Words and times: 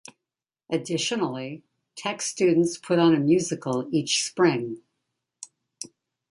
Additionally, 0.71 1.61
Tech 1.95 2.23
students 2.23 2.75
put 2.75 2.97
on 2.97 3.13
a 3.13 3.19
musical 3.19 3.87
each 3.91 4.23
spring. 4.25 4.81